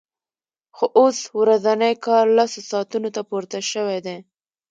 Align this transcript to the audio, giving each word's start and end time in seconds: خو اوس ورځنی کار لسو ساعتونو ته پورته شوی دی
خو 0.75 0.85
اوس 0.99 1.17
ورځنی 1.39 1.93
کار 2.05 2.25
لسو 2.37 2.59
ساعتونو 2.69 3.09
ته 3.15 3.21
پورته 3.29 3.59
شوی 3.71 3.99
دی 4.05 4.17